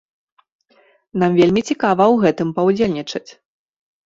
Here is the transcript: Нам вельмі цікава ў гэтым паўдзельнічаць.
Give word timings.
Нам 1.23 1.31
вельмі 1.39 1.61
цікава 1.69 2.03
ў 2.13 2.25
гэтым 2.25 2.49
паўдзельнічаць. 2.57 3.23